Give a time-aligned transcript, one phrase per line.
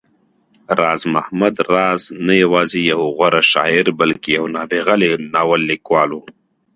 [0.79, 4.95] راز محمد راز نه يوازې يو غوره شاعر، بلکې يو نابغه
[5.33, 6.19] ناول ليکوال و